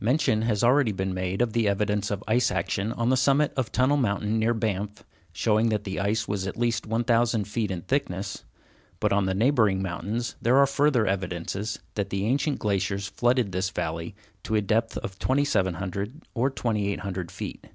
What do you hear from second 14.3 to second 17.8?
to a depth of 2700 or 2800 feet.